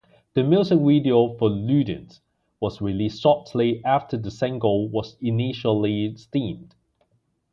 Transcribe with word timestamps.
The 0.33 0.41
music 0.43 0.79
video 0.79 1.37
for 1.37 1.51
"Ludens" 1.51 2.21
was 2.59 2.81
released 2.81 3.21
shortly 3.21 3.85
after 3.85 4.17
the 4.17 4.31
single 4.31 4.89
was 4.89 5.15
initially 5.21 6.15
streamed. 6.15 6.73